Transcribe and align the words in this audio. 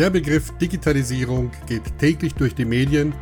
Der 0.00 0.08
Begriff 0.08 0.50
Digitalisierung 0.56 1.50
geht 1.66 1.82
täglich 1.98 2.34
durch 2.34 2.54
die 2.54 2.64
Medien 2.64 3.12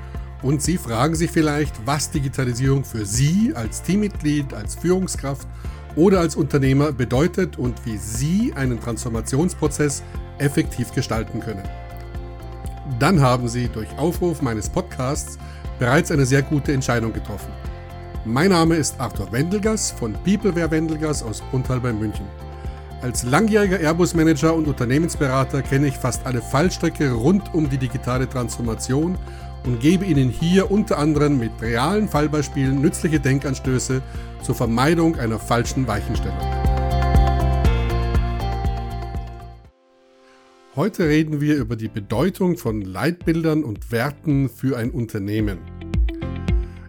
und 0.42 0.62
Sie 0.62 0.78
fragen 0.78 1.16
sich 1.16 1.28
vielleicht, 1.28 1.74
was 1.84 2.12
Digitalisierung 2.12 2.84
für 2.84 3.04
Sie 3.04 3.52
als 3.52 3.82
Teammitglied, 3.82 4.54
als 4.54 4.76
Führungskraft 4.76 5.48
oder 5.96 6.20
als 6.20 6.36
Unternehmer 6.36 6.92
bedeutet 6.92 7.58
und 7.58 7.84
wie 7.84 7.96
Sie 7.96 8.52
einen 8.54 8.78
Transformationsprozess 8.78 10.04
effektiv 10.38 10.92
gestalten 10.92 11.40
können. 11.40 11.68
Dann 13.00 13.20
haben 13.20 13.48
Sie 13.48 13.66
durch 13.66 13.88
Aufruf 13.98 14.40
meines 14.40 14.68
Podcasts 14.68 15.36
bereits 15.80 16.12
eine 16.12 16.26
sehr 16.26 16.42
gute 16.42 16.72
Entscheidung 16.72 17.12
getroffen. 17.12 17.50
Mein 18.24 18.50
Name 18.50 18.76
ist 18.76 19.00
Arthur 19.00 19.32
Wendelgas 19.32 19.90
von 19.90 20.12
Peopleware 20.22 20.70
Wendelgas 20.70 21.24
aus 21.24 21.40
Bruntal 21.50 21.80
bei 21.80 21.92
München. 21.92 22.26
Als 23.00 23.22
langjähriger 23.22 23.78
Airbus-Manager 23.78 24.54
und 24.54 24.66
Unternehmensberater 24.66 25.62
kenne 25.62 25.86
ich 25.86 25.96
fast 25.96 26.26
alle 26.26 26.42
Fallstricke 26.42 27.12
rund 27.12 27.54
um 27.54 27.70
die 27.70 27.78
digitale 27.78 28.28
Transformation 28.28 29.16
und 29.64 29.78
gebe 29.78 30.04
Ihnen 30.04 30.30
hier 30.30 30.68
unter 30.72 30.98
anderem 30.98 31.38
mit 31.38 31.52
realen 31.60 32.08
Fallbeispielen 32.08 32.80
nützliche 32.80 33.20
Denkanstöße 33.20 34.02
zur 34.42 34.54
Vermeidung 34.56 35.16
einer 35.16 35.38
falschen 35.38 35.86
Weichenstellung. 35.86 36.36
Heute 40.74 41.04
reden 41.04 41.40
wir 41.40 41.56
über 41.56 41.76
die 41.76 41.88
Bedeutung 41.88 42.56
von 42.56 42.82
Leitbildern 42.82 43.62
und 43.62 43.92
Werten 43.92 44.48
für 44.48 44.76
ein 44.76 44.90
Unternehmen. 44.90 45.58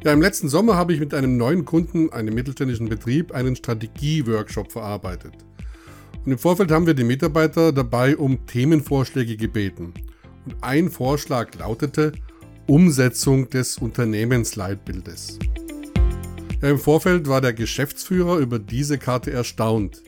Ja, 0.03 0.12
im 0.12 0.22
letzten 0.23 0.50
Sommer 0.50 0.76
habe 0.76 0.94
ich 0.94 1.00
mit 1.00 1.14
einem 1.14 1.38
neuen 1.38 1.66
Kunden, 1.66 2.12
einem 2.12 2.34
mittelständischen 2.34 2.89
Betrieb, 2.89 3.31
einen 3.31 3.55
Strategie-Workshop 3.55 4.72
verarbeitet. 4.72 5.48
Und 6.26 6.32
im 6.34 6.38
Vorfeld 6.38 6.72
haben 6.72 6.86
wir 6.86 6.94
die 6.94 7.04
Mitarbeiter 7.04 7.72
dabei 7.72 8.18
um 8.18 8.46
Themenvorschläge 8.46 9.38
gebeten. 9.38 9.94
Und 10.45 10.56
ein 10.62 10.89
Vorschlag 10.89 11.56
lautete 11.58 12.12
Umsetzung 12.67 13.50
des 13.50 13.78
Unternehmensleitbildes. 13.78 15.40
Ja, 16.62 16.70
Im 16.70 16.78
Vorfeld 16.78 17.28
war 17.28 17.42
der 17.42 17.53
Geschäftsführer 17.53 18.38
über 18.38 18.59
diese 18.59 18.97
Karte 18.97 19.31
erstaunt. 19.31 20.03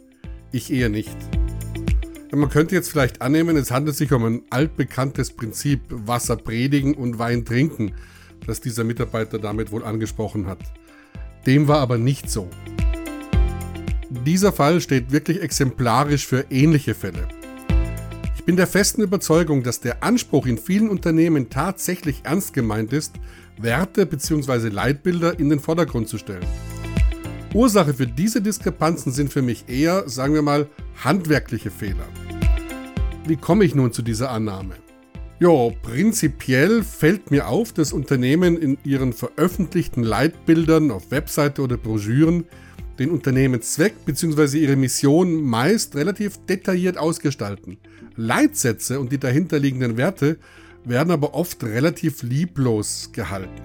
Ich 0.52 0.72
eher 0.72 0.90
nicht. 0.90 1.16
Ja, 2.32 2.38
man 2.38 2.50
könnte 2.50 2.76
jetzt 2.76 2.90
vielleicht 2.90 3.22
annehmen, 3.22 3.56
es 3.56 3.72
handelt 3.72 3.96
sich 3.96 4.12
um 4.12 4.26
ein 4.26 4.42
altbekanntes 4.50 5.32
Prinzip 5.32 5.82
Wasser 5.90 6.36
predigen 6.36 6.94
und 6.94 7.20
Wein 7.20 7.46
trinken, 7.46 7.94
das 8.46 8.62
dieser 8.62 8.84
Mitarbeiter 8.84 9.40
damit 9.40 9.72
wohl 9.72 9.84
angesprochen 9.84 10.46
hat. 10.46 10.60
Dem 11.46 11.68
war 11.68 11.80
aber 11.80 11.98
nicht 11.98 12.30
so. 12.30 12.50
Dieser 14.14 14.52
Fall 14.52 14.82
steht 14.82 15.14
wirklich 15.14 15.42
exemplarisch 15.42 16.28
für 16.28 16.46
ähnliche 16.50 16.94
Fälle. 16.94 17.30
Ich 18.36 18.44
bin 18.44 18.58
der 18.58 18.68
festen 18.68 19.02
Überzeugung, 19.02 19.64
dass 19.64 19.80
der 19.80 20.04
Anspruch 20.04 20.48
in 20.48 20.58
vielen 20.58 20.90
Unternehmen 20.90 21.50
tatsächlich 21.50 22.20
ernst 22.24 22.54
gemeint 22.54 22.92
ist, 22.92 23.14
Werte 23.58 24.06
bzw. 24.06 24.68
Leitbilder 24.68 25.40
in 25.40 25.50
den 25.50 25.62
Vordergrund 25.62 26.10
zu 26.10 26.18
stellen. 26.18 26.46
Ursache 27.54 27.94
für 27.94 28.06
diese 28.06 28.42
Diskrepanzen 28.42 29.14
sind 29.14 29.32
für 29.32 29.42
mich 29.42 29.70
eher, 29.70 30.10
sagen 30.10 30.34
wir 30.34 30.42
mal, 30.42 30.68
handwerkliche 31.02 31.72
Fehler. 31.72 32.08
Wie 33.26 33.38
komme 33.38 33.64
ich 33.64 33.76
nun 33.76 33.94
zu 33.94 34.02
dieser 34.02 34.30
Annahme? 34.30 34.76
Ja, 35.40 35.70
prinzipiell 35.82 36.84
fällt 36.84 37.32
mir 37.32 37.48
auf, 37.48 37.72
dass 37.72 37.94
Unternehmen 37.94 38.58
in 38.58 38.78
ihren 38.84 39.14
veröffentlichten 39.14 40.04
Leitbildern 40.04 40.92
auf 40.92 41.12
Webseite 41.12 41.62
oder 41.62 41.78
Broschüren 41.78 42.44
den 43.02 43.10
Unternehmenszweck 43.10 44.06
bzw. 44.06 44.60
ihre 44.60 44.76
Mission 44.76 45.42
meist 45.42 45.96
relativ 45.96 46.38
detailliert 46.46 46.98
ausgestalten. 46.98 47.78
Leitsätze 48.16 49.00
und 49.00 49.12
die 49.12 49.18
dahinterliegenden 49.18 49.98
Werte 49.98 50.38
werden 50.86 51.10
aber 51.10 51.34
oft 51.34 51.64
relativ 51.64 52.22
lieblos 52.22 53.10
gehalten. 53.12 53.62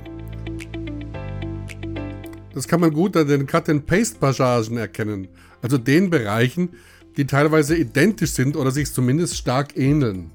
Das 2.55 2.67
kann 2.67 2.81
man 2.81 2.95
gut 2.95 3.15
an 3.19 3.29
den 3.29 3.47
Cut-and-Paste-Passagen 3.47 4.79
erkennen, 4.79 5.29
also 5.61 5.77
den 5.77 6.09
Bereichen, 6.09 6.71
die 7.19 7.27
teilweise 7.27 7.77
identisch 7.77 8.31
sind 8.31 8.57
oder 8.57 8.71
sich 8.71 8.91
zumindest 8.91 9.37
stark 9.37 9.77
ähneln. 9.77 10.31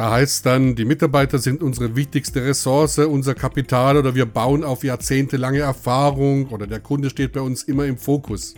Da 0.00 0.12
heißt 0.12 0.32
es 0.32 0.40
dann, 0.40 0.76
die 0.76 0.86
Mitarbeiter 0.86 1.38
sind 1.38 1.62
unsere 1.62 1.94
wichtigste 1.94 2.42
Ressource, 2.42 2.96
unser 3.00 3.34
Kapital 3.34 3.98
oder 3.98 4.14
wir 4.14 4.24
bauen 4.24 4.64
auf 4.64 4.82
jahrzehntelange 4.82 5.58
Erfahrung 5.58 6.48
oder 6.48 6.66
der 6.66 6.80
Kunde 6.80 7.10
steht 7.10 7.34
bei 7.34 7.42
uns 7.42 7.64
immer 7.64 7.84
im 7.84 7.98
Fokus. 7.98 8.54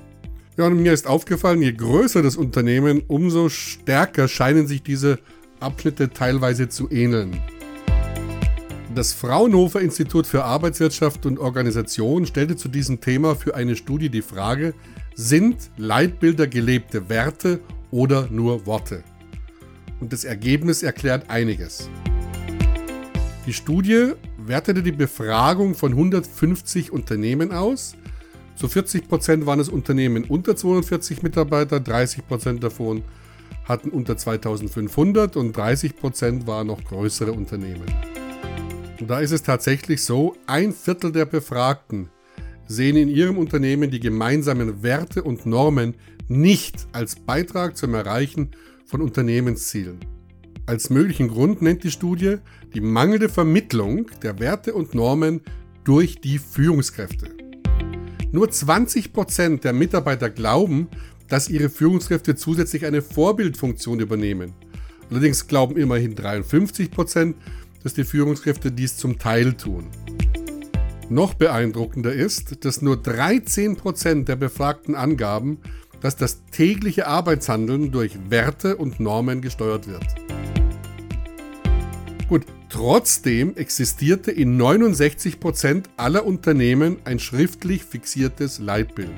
Ja, 0.57 0.69
und 0.69 0.81
mir 0.81 0.93
ist 0.93 1.09
aufgefallen, 1.09 1.61
je 1.61 1.73
größer 1.73 2.23
das 2.23 2.37
Unternehmen, 2.37 3.03
umso 3.09 3.49
stärker 3.49 4.29
scheinen 4.29 4.69
sich 4.69 4.85
diese 4.85 5.19
Abschnitte 5.59 6.11
teilweise 6.11 6.69
zu 6.69 6.89
ähneln. 6.93 7.37
Das 8.95 9.13
Fraunhofer 9.13 9.81
Institut 9.81 10.29
für 10.29 10.45
Arbeitswirtschaft 10.45 11.27
und 11.27 11.41
Organisation 11.41 12.25
stellte 12.25 12.55
zu 12.55 12.69
diesem 12.69 13.01
Thema 13.01 13.35
für 13.35 13.57
eine 13.57 13.75
Studie 13.75 14.11
die 14.11 14.23
Frage, 14.23 14.75
sind 15.17 15.57
Leitbilder 15.77 16.47
gelebte 16.47 17.09
Werte 17.09 17.59
oder 17.91 18.29
nur 18.31 18.65
Worte? 18.65 19.03
Und 20.03 20.13
das 20.13 20.25
Ergebnis 20.25 20.83
erklärt 20.83 21.31
einiges. 21.31 21.89
Die 23.47 23.53
Studie 23.53 24.15
wertete 24.37 24.83
die 24.83 24.91
Befragung 24.91 25.77
von 25.77 25.93
150 25.93 26.93
Unternehmen 26.93 27.53
aus. 27.53 27.95
Zu 28.57 28.67
40 28.67 29.09
Prozent 29.09 29.47
waren 29.47 29.61
es 29.61 29.69
Unternehmen 29.69 30.25
unter 30.25 30.57
42 30.57 31.23
Mitarbeiter, 31.23 31.79
30 31.79 32.27
Prozent 32.27 32.65
davon 32.65 33.05
hatten 33.65 33.91
unter 33.91 34.17
2500 34.17 35.37
und 35.37 35.57
30 35.57 35.97
Prozent 35.97 36.47
waren 36.49 36.67
noch 36.67 36.83
größere 36.83 37.33
Unternehmen. 37.33 37.87
Und 39.01 39.09
da 39.09 39.21
ist 39.21 39.31
es 39.31 39.45
tatsächlich 39.45 40.03
so, 40.03 40.35
ein 40.49 40.73
Viertel 40.73 41.13
der 41.13 41.27
Befragten 41.27 42.09
sehen 42.67 42.97
in 42.97 43.09
ihrem 43.09 43.39
Unternehmen 43.39 43.89
die 43.89 44.01
gemeinsamen 44.01 44.83
Werte 44.83 45.23
und 45.23 45.47
Normen 45.47 45.95
nicht 46.27 46.89
als 46.91 47.15
Beitrag 47.15 47.77
zum 47.77 47.95
Erreichen 47.95 48.51
von 48.93 49.01
Unternehmenszielen. 49.01 49.99
Als 50.67 50.91
möglichen 50.91 51.29
Grund 51.29 51.63
nennt 51.63 51.83
die 51.83 51.91
Studie 51.91 52.37
die 52.75 52.83
mangelnde 52.83 53.31
Vermittlung 53.31 54.07
der 54.23 54.39
Werte 54.39 54.75
und 54.75 54.95
Normen 54.95 55.41
durch 55.83 56.21
die 56.21 56.39
Führungskräfte. 56.39 57.31
Nur 58.33 58.49
20% 58.49 59.63
der 59.63 59.73
Mitarbeiter 59.73 60.29
glauben, 60.29 60.89
dass 61.27 61.49
ihre 61.49 61.71
Führungskräfte 61.71 62.37
zusätzlich 62.37 62.85
eine 62.85 63.01
Vorbildfunktion 63.01 63.99
übernehmen. 63.99 64.53
Allerdings 65.11 65.47
glauben 65.47 65.79
immerhin 65.79 66.15
53%, 66.15 67.35
dass 67.83 67.95
die 67.95 68.05
Führungskräfte 68.05 68.71
dies 68.71 68.99
zum 68.99 69.19
Teil 69.19 69.55
tun. 69.55 69.87
Noch 71.09 71.35
beeindruckender 71.35 72.13
ist, 72.13 72.65
dass 72.65 72.83
nur 72.83 72.97
13% 72.97 74.25
der 74.25 74.37
Befragten 74.37 74.95
angaben, 74.95 75.59
dass 76.03 76.17
das 76.17 76.43
tägliche 76.51 77.07
Arbeitshandeln 77.07 77.93
durch 77.93 78.19
Werte 78.29 78.77
und 78.77 79.01
Normen 79.01 79.41
gesteuert 79.41 79.87
wird. 79.87 80.05
Gut, 82.29 82.45
trotzdem 82.69 83.57
existierte 83.57 84.31
in 84.31 84.61
69% 84.61 85.85
aller 85.97 86.27
Unternehmen 86.27 86.99
ein 87.05 87.19
schriftlich 87.19 87.85
fixiertes 87.85 88.59
Leitbild. 88.59 89.11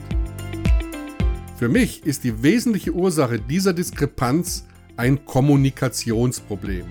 Für 1.56 1.68
mich 1.68 2.04
ist 2.04 2.24
die 2.24 2.42
wesentliche 2.42 2.92
Ursache 2.92 3.40
dieser 3.40 3.72
Diskrepanz 3.72 4.66
ein 4.96 5.24
Kommunikationsproblem. 5.24 6.84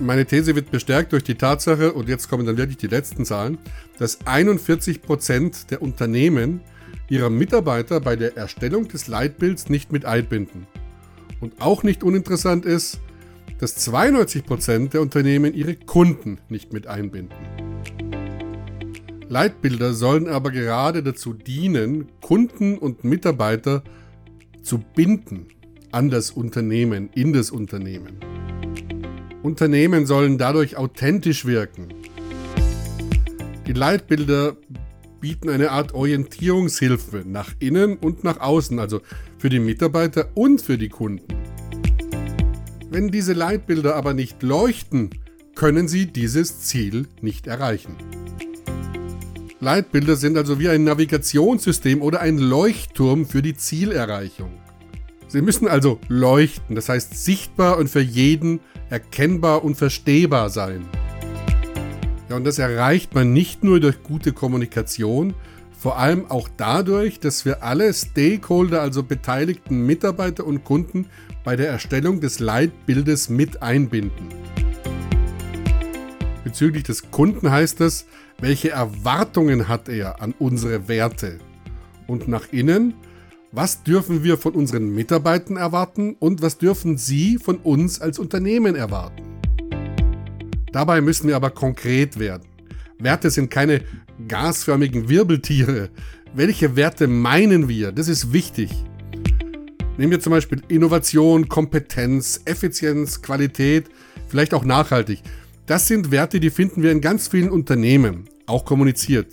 Meine 0.00 0.26
These 0.26 0.54
wird 0.54 0.70
bestärkt 0.70 1.12
durch 1.12 1.24
die 1.24 1.36
Tatsache, 1.36 1.92
und 1.92 2.08
jetzt 2.08 2.28
kommen 2.28 2.44
dann 2.44 2.56
wirklich 2.56 2.76
die 2.78 2.88
letzten 2.88 3.24
Zahlen, 3.24 3.58
dass 3.98 4.20
41% 4.26 5.68
der 5.68 5.82
Unternehmen 5.82 6.60
ihrer 7.08 7.30
Mitarbeiter 7.30 8.00
bei 8.00 8.16
der 8.16 8.36
Erstellung 8.36 8.88
des 8.88 9.06
Leitbilds 9.08 9.68
nicht 9.68 9.92
mit 9.92 10.04
einbinden. 10.04 10.66
Und 11.40 11.60
auch 11.60 11.82
nicht 11.82 12.02
uninteressant 12.02 12.64
ist, 12.64 13.00
dass 13.58 13.86
92% 13.88 14.90
der 14.90 15.00
Unternehmen 15.00 15.54
ihre 15.54 15.76
Kunden 15.76 16.38
nicht 16.48 16.72
mit 16.72 16.86
einbinden. 16.86 17.36
Leitbilder 19.28 19.94
sollen 19.94 20.28
aber 20.28 20.50
gerade 20.50 21.02
dazu 21.02 21.32
dienen, 21.32 22.08
Kunden 22.20 22.78
und 22.78 23.04
Mitarbeiter 23.04 23.82
zu 24.62 24.78
binden 24.78 25.48
an 25.92 26.10
das 26.10 26.30
Unternehmen, 26.30 27.10
in 27.14 27.32
das 27.32 27.50
Unternehmen. 27.50 28.18
Unternehmen 29.42 30.06
sollen 30.06 30.38
dadurch 30.38 30.76
authentisch 30.76 31.44
wirken. 31.44 31.88
Die 33.66 33.72
Leitbilder 33.72 34.56
bieten 35.24 35.48
eine 35.48 35.70
Art 35.70 35.94
Orientierungshilfe 35.94 37.22
nach 37.24 37.54
innen 37.58 37.96
und 37.96 38.24
nach 38.24 38.40
außen, 38.40 38.78
also 38.78 39.00
für 39.38 39.48
die 39.48 39.58
Mitarbeiter 39.58 40.28
und 40.34 40.60
für 40.60 40.76
die 40.76 40.90
Kunden. 40.90 41.24
Wenn 42.90 43.08
diese 43.10 43.32
Leitbilder 43.32 43.96
aber 43.96 44.12
nicht 44.12 44.42
leuchten, 44.42 45.08
können 45.54 45.88
sie 45.88 46.04
dieses 46.04 46.60
Ziel 46.60 47.08
nicht 47.22 47.46
erreichen. 47.46 47.96
Leitbilder 49.60 50.16
sind 50.16 50.36
also 50.36 50.58
wie 50.58 50.68
ein 50.68 50.84
Navigationssystem 50.84 52.02
oder 52.02 52.20
ein 52.20 52.36
Leuchtturm 52.36 53.24
für 53.24 53.40
die 53.40 53.56
Zielerreichung. 53.56 54.52
Sie 55.28 55.40
müssen 55.40 55.68
also 55.68 56.00
leuchten, 56.08 56.76
das 56.76 56.90
heißt 56.90 57.24
sichtbar 57.24 57.78
und 57.78 57.88
für 57.88 58.02
jeden 58.02 58.60
erkennbar 58.90 59.64
und 59.64 59.76
verstehbar 59.76 60.50
sein. 60.50 60.84
Ja, 62.28 62.36
und 62.36 62.44
das 62.44 62.58
erreicht 62.58 63.14
man 63.14 63.32
nicht 63.32 63.64
nur 63.64 63.80
durch 63.80 64.02
gute 64.02 64.32
Kommunikation, 64.32 65.34
vor 65.78 65.98
allem 65.98 66.30
auch 66.30 66.48
dadurch, 66.56 67.20
dass 67.20 67.44
wir 67.44 67.62
alle 67.62 67.92
Stakeholder, 67.92 68.80
also 68.80 69.02
beteiligten 69.02 69.84
Mitarbeiter 69.84 70.46
und 70.46 70.64
Kunden, 70.64 71.06
bei 71.44 71.56
der 71.56 71.68
Erstellung 71.68 72.20
des 72.20 72.40
Leitbildes 72.40 73.28
mit 73.28 73.62
einbinden. 73.62 74.28
Bezüglich 76.42 76.84
des 76.84 77.10
Kunden 77.10 77.50
heißt 77.50 77.82
es, 77.82 78.06
welche 78.40 78.70
Erwartungen 78.70 79.68
hat 79.68 79.90
er 79.90 80.22
an 80.22 80.34
unsere 80.38 80.88
Werte? 80.88 81.38
Und 82.06 82.28
nach 82.28 82.50
innen, 82.50 82.94
was 83.52 83.82
dürfen 83.82 84.24
wir 84.24 84.38
von 84.38 84.54
unseren 84.54 84.94
Mitarbeitern 84.94 85.56
erwarten 85.56 86.16
und 86.18 86.42
was 86.42 86.58
dürfen 86.58 86.96
sie 86.96 87.38
von 87.38 87.58
uns 87.58 88.00
als 88.00 88.18
Unternehmen 88.18 88.74
erwarten? 88.74 89.23
Dabei 90.74 91.00
müssen 91.00 91.28
wir 91.28 91.36
aber 91.36 91.50
konkret 91.50 92.18
werden. 92.18 92.48
Werte 92.98 93.30
sind 93.30 93.48
keine 93.48 93.82
gasförmigen 94.26 95.08
Wirbeltiere. 95.08 95.90
Welche 96.34 96.74
Werte 96.74 97.06
meinen 97.06 97.68
wir? 97.68 97.92
Das 97.92 98.08
ist 98.08 98.32
wichtig. 98.32 98.72
Nehmen 99.98 100.10
wir 100.10 100.18
zum 100.18 100.32
Beispiel 100.32 100.62
Innovation, 100.66 101.48
Kompetenz, 101.48 102.40
Effizienz, 102.44 103.22
Qualität, 103.22 103.84
vielleicht 104.26 104.52
auch 104.52 104.64
nachhaltig. 104.64 105.22
Das 105.66 105.86
sind 105.86 106.10
Werte, 106.10 106.40
die 106.40 106.50
finden 106.50 106.82
wir 106.82 106.90
in 106.90 107.00
ganz 107.00 107.28
vielen 107.28 107.50
Unternehmen, 107.50 108.28
auch 108.46 108.64
kommuniziert. 108.64 109.28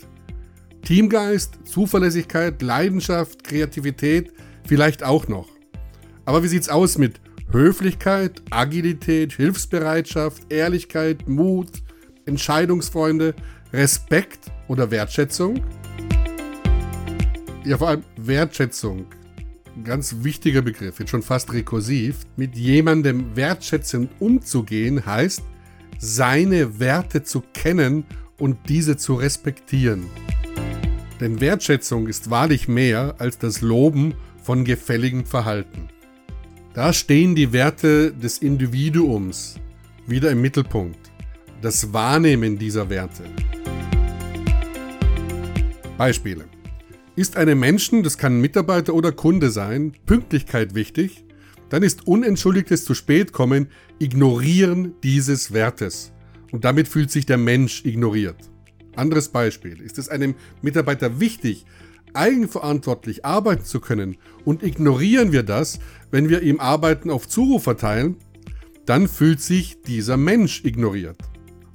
Teamgeist, 0.83 1.57
Zuverlässigkeit, 1.63 2.61
Leidenschaft, 2.61 3.43
Kreativität, 3.43 4.31
vielleicht 4.67 5.01
auch 5.01 5.27
noch. 5.27 5.49
Aber 6.23 6.43
wie 6.43 6.49
sieht's 6.49 6.69
aus 6.69 6.99
mit 6.99 7.19
Höflichkeit, 7.51 8.41
Agilität, 8.49 9.33
Hilfsbereitschaft, 9.33 10.51
Ehrlichkeit, 10.51 11.27
Mut, 11.27 11.69
Entscheidungsfreunde, 12.25 13.35
Respekt 13.73 14.51
oder 14.67 14.89
Wertschätzung? 14.89 15.61
Ja, 17.65 17.77
vor 17.77 17.89
allem 17.89 18.03
Wertschätzung. 18.15 19.05
Ein 19.75 19.83
ganz 19.83 20.15
wichtiger 20.21 20.61
Begriff, 20.61 20.99
jetzt 20.99 21.09
schon 21.09 21.21
fast 21.21 21.51
rekursiv. 21.51 22.19
Mit 22.37 22.55
jemandem 22.55 23.35
wertschätzend 23.35 24.09
umzugehen 24.19 25.05
heißt, 25.05 25.43
seine 25.99 26.79
Werte 26.79 27.23
zu 27.23 27.43
kennen 27.53 28.05
und 28.39 28.57
diese 28.69 28.95
zu 28.97 29.15
respektieren. 29.15 30.05
Denn 31.19 31.41
Wertschätzung 31.41 32.07
ist 32.07 32.29
wahrlich 32.29 32.67
mehr 32.67 33.15
als 33.19 33.37
das 33.37 33.61
Loben 33.61 34.15
von 34.41 34.65
gefälligem 34.65 35.25
Verhalten. 35.25 35.89
Da 36.73 36.93
stehen 36.93 37.35
die 37.35 37.51
Werte 37.51 38.13
des 38.13 38.37
Individuums 38.37 39.55
wieder 40.07 40.31
im 40.31 40.39
Mittelpunkt, 40.39 41.11
das 41.61 41.91
Wahrnehmen 41.91 42.57
dieser 42.57 42.89
Werte. 42.89 43.23
Beispiele. 45.97 46.45
Ist 47.17 47.35
einem 47.35 47.59
Menschen, 47.59 48.03
das 48.03 48.17
kann 48.17 48.39
Mitarbeiter 48.39 48.93
oder 48.93 49.11
Kunde 49.11 49.51
sein, 49.51 49.91
Pünktlichkeit 50.05 50.73
wichtig, 50.73 51.25
dann 51.67 51.83
ist 51.83 52.07
unentschuldigtes 52.07 52.85
zu 52.85 52.93
spät 52.93 53.33
kommen 53.33 53.67
Ignorieren 53.99 54.93
dieses 55.03 55.51
Wertes. 55.51 56.13
Und 56.53 56.63
damit 56.63 56.87
fühlt 56.87 57.11
sich 57.11 57.25
der 57.25 57.37
Mensch 57.37 57.83
ignoriert. 57.83 58.49
Anderes 58.95 59.27
Beispiel. 59.27 59.81
Ist 59.81 59.97
es 59.97 60.07
einem 60.07 60.35
Mitarbeiter 60.61 61.19
wichtig, 61.19 61.65
eigenverantwortlich 62.13 63.25
arbeiten 63.25 63.65
zu 63.65 63.79
können 63.79 64.17
und 64.45 64.63
ignorieren 64.63 65.31
wir 65.31 65.43
das, 65.43 65.79
wenn 66.11 66.29
wir 66.29 66.41
ihm 66.41 66.59
Arbeiten 66.59 67.09
auf 67.09 67.27
Zuruf 67.27 67.63
verteilen, 67.63 68.17
dann 68.85 69.07
fühlt 69.07 69.41
sich 69.41 69.81
dieser 69.81 70.17
Mensch 70.17 70.63
ignoriert. 70.65 71.17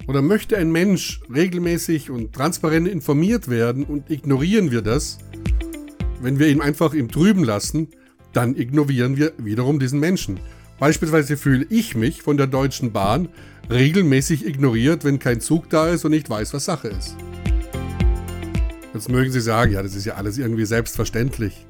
Oder 0.07 0.21
möchte 0.21 0.57
ein 0.57 0.71
Mensch 0.71 1.21
regelmäßig 1.33 2.09
und 2.09 2.33
transparent 2.33 2.87
informiert 2.87 3.49
werden 3.49 3.83
und 3.83 4.09
ignorieren 4.09 4.71
wir 4.71 4.81
das, 4.81 5.17
wenn 6.21 6.39
wir 6.39 6.47
ihn 6.47 6.61
einfach 6.61 6.93
im 6.93 7.11
Trüben 7.11 7.43
lassen, 7.43 7.89
dann 8.33 8.55
ignorieren 8.55 9.17
wir 9.17 9.33
wiederum 9.37 9.79
diesen 9.79 9.99
Menschen. 9.99 10.39
Beispielsweise 10.79 11.37
fühle 11.37 11.65
ich 11.69 11.95
mich 11.95 12.21
von 12.21 12.37
der 12.37 12.47
Deutschen 12.47 12.91
Bahn 12.91 13.29
regelmäßig 13.69 14.45
ignoriert, 14.45 15.03
wenn 15.03 15.19
kein 15.19 15.41
Zug 15.41 15.69
da 15.69 15.89
ist 15.89 16.05
und 16.05 16.11
nicht 16.11 16.29
weiß, 16.29 16.53
was 16.53 16.65
Sache 16.65 16.87
ist. 16.89 17.15
Jetzt 18.97 19.09
mögen 19.09 19.31
Sie 19.31 19.41
sagen, 19.41 19.73
ja, 19.73 19.83
das 19.83 19.93
ist 19.93 20.05
ja 20.05 20.15
alles 20.15 20.39
irgendwie 20.39 20.65
selbstverständlich. 20.65 21.67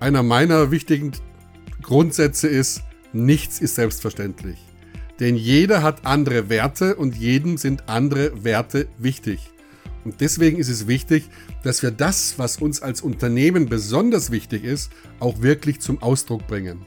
Einer 0.00 0.22
meiner 0.22 0.70
wichtigen 0.70 1.12
Grundsätze 1.82 2.48
ist, 2.48 2.80
nichts 3.12 3.60
ist 3.60 3.74
selbstverständlich. 3.74 4.56
Denn 5.20 5.36
jeder 5.36 5.82
hat 5.82 6.06
andere 6.06 6.48
Werte 6.48 6.96
und 6.96 7.16
jedem 7.16 7.58
sind 7.58 7.86
andere 7.90 8.44
Werte 8.44 8.88
wichtig. 8.96 9.52
Und 10.06 10.22
deswegen 10.22 10.56
ist 10.56 10.70
es 10.70 10.86
wichtig, 10.86 11.28
dass 11.64 11.82
wir 11.82 11.90
das, 11.90 12.38
was 12.38 12.56
uns 12.56 12.80
als 12.80 13.02
Unternehmen 13.02 13.66
besonders 13.66 14.30
wichtig 14.30 14.64
ist, 14.64 14.90
auch 15.20 15.42
wirklich 15.42 15.82
zum 15.82 16.00
Ausdruck 16.00 16.46
bringen. 16.46 16.78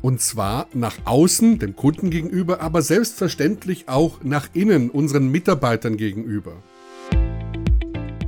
Und 0.00 0.22
zwar 0.22 0.66
nach 0.72 0.96
außen, 1.04 1.58
dem 1.58 1.76
Kunden 1.76 2.08
gegenüber, 2.08 2.62
aber 2.62 2.80
selbstverständlich 2.80 3.86
auch 3.86 4.24
nach 4.24 4.48
innen, 4.54 4.88
unseren 4.88 5.28
Mitarbeitern 5.28 5.98
gegenüber. 5.98 6.62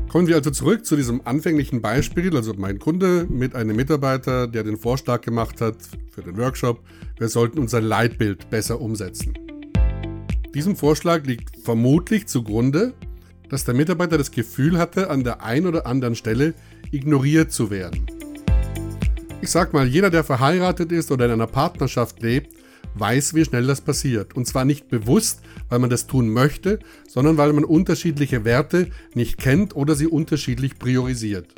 Kommen 0.08 0.28
wir 0.28 0.36
also 0.36 0.50
zurück 0.50 0.86
zu 0.86 0.96
diesem 0.96 1.20
anfänglichen 1.24 1.82
Beispiel, 1.82 2.34
also 2.36 2.54
mein 2.56 2.78
Kunde 2.78 3.26
mit 3.28 3.54
einem 3.54 3.76
Mitarbeiter, 3.76 4.46
der 4.46 4.62
den 4.62 4.76
Vorschlag 4.76 5.20
gemacht 5.20 5.60
hat 5.60 5.76
für 6.10 6.22
den 6.22 6.36
Workshop, 6.38 6.80
wir 7.18 7.28
sollten 7.28 7.58
unser 7.58 7.80
Leitbild 7.80 8.48
besser 8.48 8.80
umsetzen. 8.80 9.34
Diesem 10.54 10.76
Vorschlag 10.76 11.24
liegt 11.26 11.56
vermutlich 11.62 12.28
zugrunde, 12.28 12.94
dass 13.50 13.64
der 13.64 13.74
Mitarbeiter 13.74 14.16
das 14.16 14.30
Gefühl 14.30 14.78
hatte, 14.78 15.10
an 15.10 15.24
der 15.24 15.42
einen 15.42 15.66
oder 15.66 15.86
anderen 15.86 16.14
Stelle 16.14 16.54
ignoriert 16.92 17.52
zu 17.52 17.70
werden. 17.70 18.06
Ich 19.42 19.50
sag 19.50 19.72
mal, 19.72 19.86
jeder, 19.86 20.10
der 20.10 20.24
verheiratet 20.24 20.92
ist 20.92 21.12
oder 21.12 21.26
in 21.26 21.32
einer 21.32 21.46
Partnerschaft 21.46 22.22
lebt, 22.22 22.55
weiß, 22.98 23.34
wie 23.34 23.44
schnell 23.44 23.66
das 23.66 23.80
passiert. 23.80 24.34
Und 24.34 24.46
zwar 24.46 24.64
nicht 24.64 24.88
bewusst, 24.88 25.42
weil 25.68 25.78
man 25.78 25.90
das 25.90 26.06
tun 26.06 26.28
möchte, 26.30 26.78
sondern 27.08 27.36
weil 27.36 27.52
man 27.52 27.64
unterschiedliche 27.64 28.44
Werte 28.44 28.88
nicht 29.14 29.38
kennt 29.38 29.76
oder 29.76 29.94
sie 29.94 30.06
unterschiedlich 30.06 30.78
priorisiert. 30.78 31.54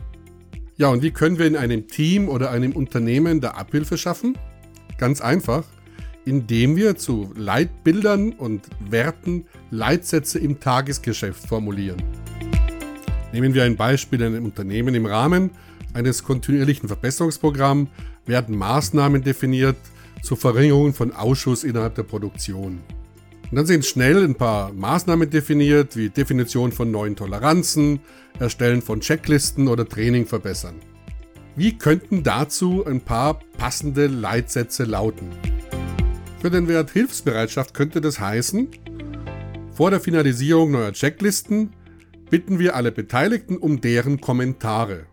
Ja, 0.76 0.88
und 0.88 1.02
wie 1.02 1.10
können 1.10 1.38
wir 1.38 1.46
in 1.46 1.56
einem 1.56 1.88
Team 1.88 2.28
oder 2.28 2.50
einem 2.50 2.72
Unternehmen 2.72 3.40
da 3.40 3.50
Abhilfe 3.50 3.98
schaffen? 3.98 4.38
Ganz 4.96 5.20
einfach, 5.20 5.64
indem 6.24 6.76
wir 6.76 6.96
zu 6.96 7.32
Leitbildern 7.36 8.32
und 8.32 8.68
Werten 8.88 9.46
Leitsätze 9.70 10.38
im 10.38 10.60
Tagesgeschäft 10.60 11.46
formulieren. 11.46 12.02
Nehmen 13.32 13.54
wir 13.54 13.64
ein 13.64 13.76
Beispiel 13.76 14.20
in 14.20 14.34
einem 14.34 14.44
Unternehmen 14.44 14.94
im 14.94 15.06
Rahmen 15.06 15.50
eines 15.94 16.22
kontinuierlichen 16.22 16.88
Verbesserungsprogramms 16.88 17.88
werden 18.26 18.56
Maßnahmen 18.56 19.22
definiert, 19.22 19.76
zur 20.22 20.36
Verringerung 20.36 20.94
von 20.94 21.12
Ausschuss 21.12 21.64
innerhalb 21.64 21.94
der 21.94 22.02
Produktion. 22.02 22.80
Und 23.50 23.56
dann 23.56 23.66
sind 23.66 23.86
schnell 23.86 24.24
ein 24.24 24.34
paar 24.34 24.72
Maßnahmen 24.72 25.30
definiert, 25.30 25.96
wie 25.96 26.10
Definition 26.10 26.70
von 26.70 26.90
neuen 26.90 27.16
Toleranzen, 27.16 28.00
Erstellen 28.38 28.82
von 28.82 29.00
Checklisten 29.00 29.68
oder 29.68 29.88
Training 29.88 30.26
verbessern. 30.26 30.76
Wie 31.56 31.76
könnten 31.76 32.22
dazu 32.22 32.84
ein 32.86 33.00
paar 33.00 33.40
passende 33.56 34.06
Leitsätze 34.06 34.84
lauten? 34.84 35.30
Für 36.40 36.50
den 36.50 36.68
Wert 36.68 36.90
Hilfsbereitschaft 36.90 37.74
könnte 37.74 38.00
das 38.00 38.20
heißen, 38.20 38.68
vor 39.72 39.90
der 39.90 40.00
Finalisierung 40.00 40.70
neuer 40.70 40.92
Checklisten 40.92 41.70
bitten 42.30 42.58
wir 42.58 42.76
alle 42.76 42.92
Beteiligten 42.92 43.56
um 43.56 43.80
deren 43.80 44.20
Kommentare. 44.20 45.06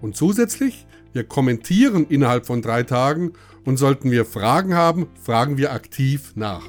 Und 0.00 0.16
zusätzlich, 0.16 0.86
wir 1.12 1.24
kommentieren 1.24 2.06
innerhalb 2.08 2.46
von 2.46 2.62
drei 2.62 2.84
Tagen 2.84 3.32
und 3.64 3.76
sollten 3.76 4.10
wir 4.10 4.24
Fragen 4.24 4.74
haben, 4.74 5.08
fragen 5.22 5.56
wir 5.56 5.72
aktiv 5.72 6.32
nach. 6.34 6.68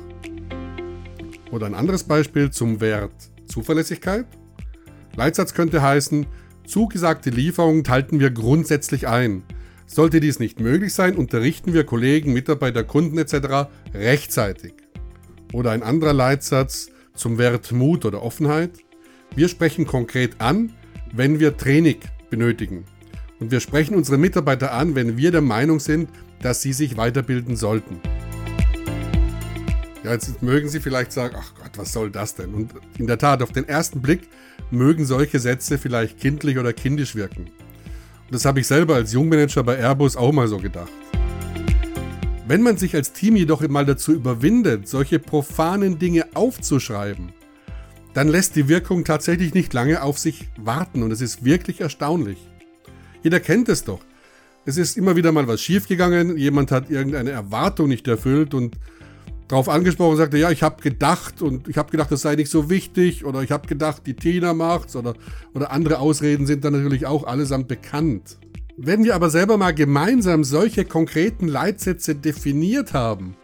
Oder 1.52 1.66
ein 1.66 1.76
anderes 1.76 2.04
Beispiel 2.04 2.50
zum 2.52 2.82
Wert 2.82 3.14
Zuverlässigkeit. 3.48 4.26
Leitsatz 5.16 5.54
könnte 5.54 5.82
heißen, 5.82 6.26
zugesagte 6.66 7.30
Lieferungen 7.30 7.84
halten 7.88 8.20
wir 8.20 8.32
grundsätzlich 8.32 9.08
ein. 9.08 9.44
Sollte 9.86 10.22
dies 10.22 10.40
nicht 10.40 10.62
möglich 10.62 10.94
sein, 10.94 11.18
unterrichten 11.18 11.74
wir 11.74 11.84
Kollegen, 11.84 12.32
Mitarbeiter, 12.32 12.86
Kunden 12.86 13.18
etc. 13.18 13.70
rechtzeitig. 13.94 14.74
Oder 15.52 15.72
ein 15.72 15.84
anderer 15.84 16.14
Leitsatz 16.14 16.90
zum 17.14 17.38
Wert 17.38 17.74
Mut 17.74 18.06
oder 18.06 18.24
Offenheit. 18.24 18.72
Wir 19.36 19.50
sprechen 19.50 19.86
konkret 19.86 20.40
an, 20.40 20.72
wenn 21.14 21.42
wir 21.42 21.58
Training 21.58 22.00
benötigen. 22.30 22.86
Und 23.42 23.52
wir 23.52 23.60
sprechen 23.60 23.96
unsere 23.96 24.18
Mitarbeiter 24.18 24.72
an, 24.72 24.96
wenn 24.96 25.18
wir 25.18 25.32
der 25.32 25.42
Meinung 25.42 25.82
sind, 25.82 26.10
dass 26.42 26.62
sie 26.62 26.74
sich 26.74 26.98
weiterbilden 26.98 27.56
sollten. 27.56 28.00
Ja, 30.04 30.14
jetzt 30.14 30.42
mögen 30.42 30.68
Sie 30.68 30.80
vielleicht 30.80 31.12
sagen, 31.12 31.36
ach 31.40 31.54
Gott, 31.56 31.78
was 31.78 31.94
soll 31.94 32.10
das 32.10 32.34
denn? 32.34 32.56
Und 32.56 32.72
in 32.98 33.06
der 33.06 33.20
Tat, 33.20 33.44
auf 33.44 33.52
den 33.52 33.70
ersten 33.70 34.02
Blick 34.02 34.22
mögen 34.72 35.06
solche 35.06 35.40
Sätze 35.40 35.78
vielleicht 35.78 36.20
kindlich 36.20 36.58
oder 36.58 36.74
kindisch 36.74 37.16
wirken. 37.16 37.44
Und 37.44 38.34
das 38.34 38.46
habe 38.46 38.62
ich 38.62 38.68
selber 38.68 38.96
als 38.96 39.14
Jungmanager 39.14 39.64
bei 39.64 39.78
Airbus 39.78 40.16
auch 40.16 40.32
mal 40.32 40.48
so 40.48 40.58
gedacht. 40.58 40.92
Wenn 42.48 42.64
man 42.64 42.78
sich 42.78 42.96
als 42.96 43.14
Team 43.14 43.36
jedoch 43.36 43.66
mal 43.68 43.86
dazu 43.86 44.12
überwindet, 44.12 44.88
solche 44.88 45.20
profanen 45.20 46.00
Dinge 46.00 46.26
aufzuschreiben, 46.34 47.32
dann 48.14 48.28
lässt 48.28 48.56
die 48.56 48.68
Wirkung 48.68 49.06
tatsächlich 49.06 49.54
nicht 49.54 49.72
lange 49.74 50.02
auf 50.02 50.18
sich 50.18 50.50
warten 50.58 51.04
und 51.04 51.12
es 51.12 51.22
ist 51.22 51.46
wirklich 51.46 51.80
erstaunlich. 51.80 52.40
Jeder 53.24 53.40
kennt 53.40 53.70
es 53.70 53.84
doch. 53.84 54.02
Es 54.64 54.78
ist 54.78 54.96
immer 54.96 55.16
wieder 55.16 55.32
mal 55.32 55.48
was 55.48 55.60
schiefgegangen, 55.60 56.38
jemand 56.38 56.72
hat 56.72 56.92
irgendeine 56.92 57.32
Erwartung 57.32 57.90
nicht 57.90 58.08
erfüllt 58.08 58.54
und 58.54 58.78
darauf 59.48 59.68
angesprochen 59.70 60.12
und 60.12 60.18
sagte, 60.18 60.38
ja, 60.38 60.52
ich 60.52 60.62
habe 60.62 60.84
gedacht 60.84 61.42
und 61.42 61.68
ich 61.68 61.78
habe 61.78 61.90
gedacht, 61.90 62.12
das 62.12 62.22
sei 62.22 62.36
nicht 62.36 62.52
so 62.52 62.70
wichtig 62.70 63.26
oder 63.26 63.42
ich 63.42 63.52
habe 63.52 63.68
gedacht, 63.68 64.04
die 64.06 64.14
Tina 64.14 64.54
macht's 64.54 64.96
oder, 64.96 65.16
oder 65.56 65.72
andere 65.72 65.98
Ausreden 65.98 66.46
sind 66.46 66.64
dann 66.64 66.74
natürlich 66.74 67.08
auch 67.08 67.26
allesamt 67.26 67.68
bekannt. 67.70 68.38
Wenn 68.78 69.04
wir 69.04 69.16
aber 69.16 69.32
selber 69.32 69.58
mal 69.58 69.74
gemeinsam 69.74 70.44
solche 70.44 70.86
konkreten 70.86 71.48
Leitsätze 71.48 72.14
definiert 72.14 72.94
haben, 72.94 73.36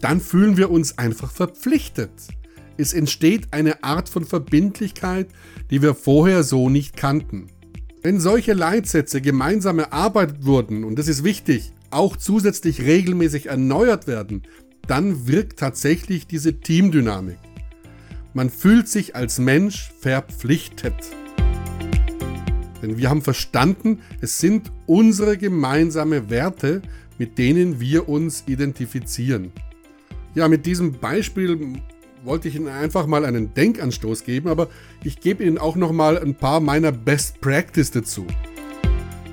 dann 0.00 0.20
fühlen 0.20 0.56
wir 0.56 0.70
uns 0.70 0.96
einfach 0.96 1.30
verpflichtet. 1.30 2.10
Es 2.78 2.94
entsteht 2.94 3.48
eine 3.52 3.84
Art 3.84 4.08
von 4.08 4.24
Verbindlichkeit, 4.24 5.28
die 5.70 5.82
wir 5.82 5.94
vorher 5.94 6.42
so 6.42 6.70
nicht 6.70 6.96
kannten. 6.96 7.48
Wenn 8.04 8.18
solche 8.18 8.52
Leitsätze 8.52 9.20
gemeinsam 9.20 9.78
erarbeitet 9.78 10.44
wurden, 10.44 10.82
und 10.82 10.98
das 10.98 11.06
ist 11.06 11.22
wichtig, 11.22 11.72
auch 11.90 12.16
zusätzlich 12.16 12.80
regelmäßig 12.80 13.46
erneuert 13.46 14.08
werden, 14.08 14.42
dann 14.88 15.28
wirkt 15.28 15.60
tatsächlich 15.60 16.26
diese 16.26 16.58
Teamdynamik. 16.58 17.38
Man 18.34 18.50
fühlt 18.50 18.88
sich 18.88 19.14
als 19.14 19.38
Mensch 19.38 19.92
verpflichtet. 20.00 20.96
Denn 22.82 22.98
wir 22.98 23.08
haben 23.08 23.22
verstanden, 23.22 24.00
es 24.20 24.38
sind 24.38 24.72
unsere 24.86 25.38
gemeinsamen 25.38 26.28
Werte, 26.28 26.82
mit 27.18 27.38
denen 27.38 27.78
wir 27.78 28.08
uns 28.08 28.42
identifizieren. 28.48 29.52
Ja, 30.34 30.48
mit 30.48 30.66
diesem 30.66 30.94
Beispiel 30.94 31.76
wollte 32.24 32.48
ich 32.48 32.56
Ihnen 32.56 32.68
einfach 32.68 33.06
mal 33.06 33.24
einen 33.24 33.54
Denkanstoß 33.54 34.24
geben, 34.24 34.48
aber 34.48 34.68
ich 35.04 35.20
gebe 35.20 35.44
Ihnen 35.44 35.58
auch 35.58 35.76
noch 35.76 35.92
mal 35.92 36.18
ein 36.18 36.34
paar 36.34 36.60
meiner 36.60 36.92
Best 36.92 37.40
Practice 37.40 37.90
dazu. 37.90 38.26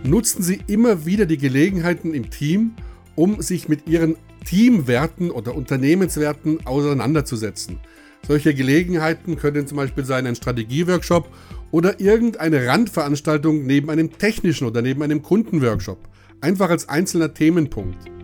Nutzen 0.03 0.43
Sie 0.43 0.59
immer 0.67 1.05
wieder 1.05 1.25
die 1.25 1.37
Gelegenheiten 1.37 2.13
im 2.13 2.29
Team, 2.29 2.71
um 3.15 3.41
sich 3.41 3.67
mit 3.67 3.87
Ihren 3.87 4.15
Teamwerten 4.45 5.29
oder 5.31 5.55
Unternehmenswerten 5.55 6.65
auseinanderzusetzen. 6.65 7.79
Solche 8.27 8.53
Gelegenheiten 8.53 9.37
können 9.37 9.67
zum 9.67 9.77
Beispiel 9.77 10.05
sein 10.05 10.27
ein 10.27 10.35
Strategieworkshop 10.35 11.29
oder 11.71 11.99
irgendeine 11.99 12.65
Randveranstaltung 12.65 13.65
neben 13.65 13.89
einem 13.89 14.17
technischen 14.17 14.67
oder 14.67 14.81
neben 14.81 15.03
einem 15.03 15.21
Kundenworkshop. 15.21 15.99
Einfach 16.41 16.69
als 16.69 16.87
einzelner 16.87 17.33
Themenpunkt. 17.33 18.18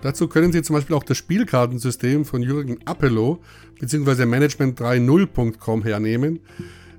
Dazu 0.00 0.28
können 0.28 0.52
Sie 0.52 0.62
zum 0.62 0.76
Beispiel 0.76 0.94
auch 0.94 1.02
das 1.02 1.18
Spielkartensystem 1.18 2.24
von 2.24 2.42
Jürgen 2.42 2.78
Appelo 2.84 3.40
bzw. 3.80 4.22
management30.com 4.24 5.82
hernehmen. 5.82 6.40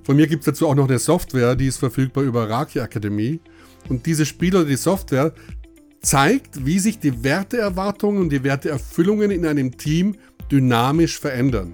Von 0.03 0.18
mir 0.18 0.27
gibt 0.27 0.41
es 0.41 0.46
dazu 0.46 0.68
auch 0.68 0.75
noch 0.75 0.89
eine 0.89 1.00
Software, 1.00 1.56
die 1.56 1.68
ist 1.68 1.77
verfügbar 1.77 2.24
über 2.24 2.50
Raki 2.50 2.79
Akademie. 2.79 3.39
Und 3.88 4.06
diese 4.06 4.25
Spiel 4.25 4.56
oder 4.56 4.65
die 4.65 4.75
Software 4.75 5.34
zeigt, 6.01 6.65
wie 6.65 6.79
sich 6.79 7.00
die 7.00 7.24
Werteerwartungen 7.24 8.22
und 8.22 8.29
die 8.32 8.44
Werteerfüllungen 8.44 9.32
in 9.32 9.46
einem 9.46 9.77
Team 9.77 10.15
dynamisch 10.51 11.20
verändern. 11.20 11.74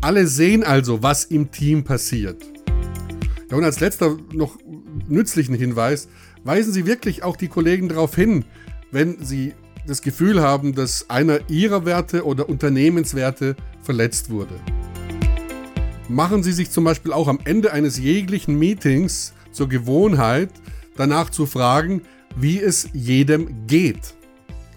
Alle 0.00 0.26
sehen 0.26 0.64
also, 0.64 1.02
was 1.02 1.24
im 1.24 1.50
Team 1.50 1.84
passiert. 1.84 2.42
Ja, 3.50 3.56
und 3.56 3.64
als 3.64 3.80
letzter 3.80 4.16
noch 4.32 4.58
nützlichen 5.08 5.54
Hinweis, 5.54 6.08
weisen 6.44 6.72
Sie 6.72 6.86
wirklich 6.86 7.22
auch 7.22 7.36
die 7.36 7.48
Kollegen 7.48 7.88
darauf 7.88 8.14
hin, 8.14 8.44
wenn 8.92 9.24
Sie 9.24 9.54
das 9.86 10.02
Gefühl 10.02 10.40
haben, 10.40 10.74
dass 10.74 11.10
einer 11.10 11.50
Ihrer 11.50 11.84
Werte 11.84 12.24
oder 12.24 12.48
Unternehmenswerte 12.48 13.56
verletzt 13.82 14.30
wurde. 14.30 14.54
Machen 16.08 16.42
Sie 16.42 16.52
sich 16.52 16.70
zum 16.70 16.84
Beispiel 16.84 17.12
auch 17.12 17.26
am 17.26 17.40
Ende 17.44 17.72
eines 17.72 17.98
jeglichen 17.98 18.58
Meetings 18.58 19.32
zur 19.50 19.68
Gewohnheit, 19.68 20.50
danach 20.96 21.30
zu 21.30 21.46
fragen, 21.46 22.02
wie 22.36 22.60
es 22.60 22.88
jedem 22.92 23.66
geht 23.66 24.14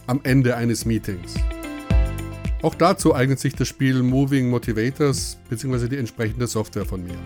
am 0.08 0.22
Ende 0.24 0.56
eines 0.56 0.86
Meetings. 0.86 1.36
Auch 2.62 2.76
dazu 2.76 3.14
eignet 3.14 3.40
sich 3.40 3.54
das 3.54 3.68
Spiel 3.68 4.02
Moving 4.02 4.50
Motivators 4.50 5.38
bzw. 5.50 5.88
die 5.88 5.98
entsprechende 5.98 6.48
Software 6.48 6.86
von 6.86 7.04
mir. 7.04 7.18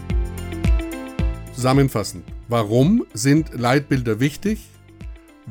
Zusammenfassend, 1.53 2.23
warum 2.47 3.05
sind 3.13 3.53
Leitbilder 3.53 4.19
wichtig? 4.19 4.69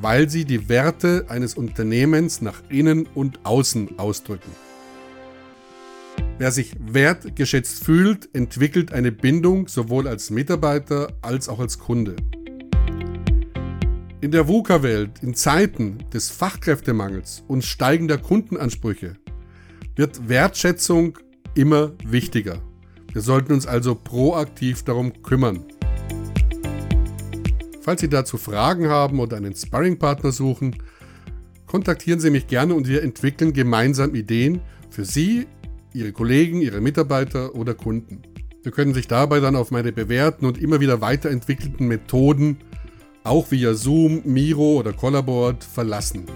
Weil 0.01 0.31
sie 0.31 0.45
die 0.45 0.69
Werte 0.69 1.27
eines 1.29 1.55
Unternehmens 1.55 2.41
nach 2.41 2.63
innen 2.69 3.07
und 3.15 3.45
außen 3.45 3.99
ausdrücken. 3.99 4.51
Wer 6.39 6.53
sich 6.53 6.77
wertgeschätzt 6.81 7.85
fühlt, 7.85 8.33
entwickelt 8.33 8.93
eine 8.93 9.11
Bindung 9.11 9.67
sowohl 9.67 10.07
als 10.07 10.31
Mitarbeiter 10.31 11.13
als 11.21 11.49
auch 11.49 11.59
als 11.59 11.81
Kunde. 11.81 12.15
In 14.21 14.31
der 14.31 14.47
VUCA-Welt, 14.47 15.23
in 15.23 15.35
Zeiten 15.35 15.99
des 16.13 16.31
Fachkräftemangels 16.31 17.45
und 17.49 17.65
steigender 17.65 18.19
Kundenansprüche, 18.19 19.17
wird 19.97 20.29
Wertschätzung 20.29 21.19
immer 21.55 21.93
wichtiger. 22.05 22.63
Wir 23.13 23.23
sollten 23.23 23.53
uns 23.53 23.67
also 23.67 23.97
proaktiv 23.97 24.85
darum 24.85 25.23
kümmern. 25.23 25.65
Falls 27.89 28.03
Sie 28.03 28.11
dazu 28.11 28.37
Fragen 28.37 28.91
haben 28.91 29.19
oder 29.19 29.39
einen 29.39 29.57
Sparringpartner 29.57 30.31
suchen, 30.31 30.77
kontaktieren 31.65 32.21
Sie 32.21 32.29
mich 32.29 32.47
gerne 32.47 32.75
und 32.75 32.87
wir 32.87 33.03
entwickeln 33.03 33.55
gemeinsam 33.55 34.15
Ideen 34.15 34.61
für 34.91 35.07
Sie, 35.07 35.47
Ihre 35.95 36.13
Kollegen, 36.13 36.61
Ihre 36.61 36.83
Mitarbeiter 36.83 37.55
oder 37.55 37.73
Kunden. 37.73 38.21
Sie 38.63 38.71
können 38.73 38.93
sich 38.93 39.09
dabei 39.09 39.41
dann 39.41 39.57
auf 39.57 39.71
meine 39.71 39.91
bewährten 39.91 40.47
und 40.47 40.59
immer 40.59 40.81
wieder 40.81 41.01
weiterentwickelten 41.01 41.89
Methoden, 41.89 42.59
auch 43.25 43.51
via 43.51 43.73
Zoom, 43.73 44.21
Miro 44.27 44.81
oder 44.81 44.93
Collaboard, 44.93 45.65
verlassen. 45.65 46.27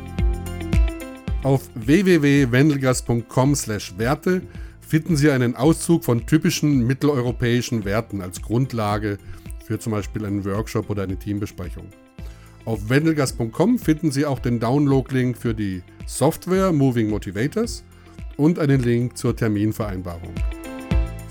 Auf 1.43 1.69
www.wendelgas.com/werte 1.75 4.41
finden 4.81 5.17
Sie 5.17 5.31
einen 5.31 5.55
Auszug 5.55 6.03
von 6.03 6.25
typischen 6.25 6.87
mitteleuropäischen 6.87 7.85
Werten 7.85 8.23
als 8.23 8.41
Grundlage 8.41 9.19
für 9.65 9.79
zum 9.79 9.93
Beispiel 9.93 10.27
einen 10.27 10.45
Workshop 10.45 10.91
oder 10.91 11.03
eine 11.05 11.17
Teambesprechung. 11.17 11.87
Auf 12.65 12.89
wendelgas.com 12.89 13.79
finden 13.79 14.13
Sie 14.13 14.25
auch 14.25 14.39
den 14.39 14.61
Download-Link 14.61 15.37
für 15.37 15.55
die 15.55 15.83
Software 16.07 16.73
Moving 16.73 17.11
Motivators 17.11 17.85
und 18.37 18.59
einen 18.59 18.81
Link 18.81 19.17
zur 19.17 19.35
Terminvereinbarung. 19.35 20.35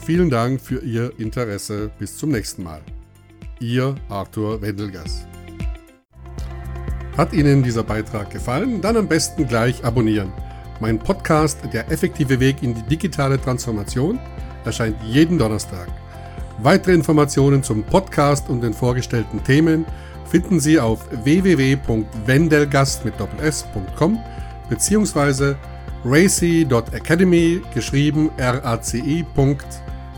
Vielen 0.05 0.29
Dank 0.29 0.59
für 0.59 0.79
Ihr 0.79 1.13
Interesse. 1.19 1.91
Bis 2.00 2.17
zum 2.17 2.31
nächsten 2.31 2.63
Mal. 2.63 2.81
Ihr 3.59 3.95
Arthur 4.09 4.61
Wendelgas. 4.61 5.25
Hat 7.15 7.33
Ihnen 7.33 7.61
dieser 7.61 7.83
Beitrag 7.83 8.29
gefallen? 8.31 8.81
Dann 8.81 8.97
am 8.97 9.07
besten 9.07 9.47
gleich 9.47 9.83
abonnieren. 9.85 10.33
Mein 10.79 10.97
Podcast 10.97 11.59
Der 11.71 11.91
effektive 11.91 12.39
Weg 12.39 12.63
in 12.63 12.73
die 12.73 12.83
digitale 12.83 13.39
Transformation 13.39 14.17
erscheint 14.65 14.95
jeden 15.03 15.38
Donnerstag. 15.38 15.88
Weitere 16.63 16.94
Informationen 16.94 17.63
zum 17.63 17.84
Podcast 17.84 18.50
und 18.50 18.62
den 18.62 18.74
vorgestellten 18.74 19.44
Themen 19.44 19.86
finden 20.30 20.60
Sie 20.60 20.80
auf 20.80 21.06
www.wendelgast 21.24 23.03
mit 23.03 23.20
doppels.com 23.20 24.20
bzw. 24.70 25.56
racy.academy 26.06 27.62
geschrieben 27.74 28.30
raci. 28.38 29.25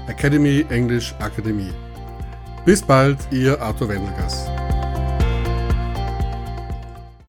Academy 0.07 0.65
Englisch 0.69 1.15
Akademie. 1.19 1.71
Bis 2.65 2.81
bald, 2.81 3.19
Ihr 3.31 3.61
Arthur 3.61 3.87
Wendelgast. 3.89 4.52